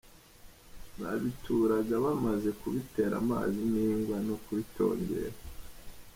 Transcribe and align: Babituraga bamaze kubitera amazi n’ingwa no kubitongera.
Babituraga 0.99 1.95
bamaze 2.05 2.49
kubitera 2.59 3.13
amazi 3.23 3.61
n’ingwa 3.71 4.17
no 4.27 4.35
kubitongera. 4.43 5.35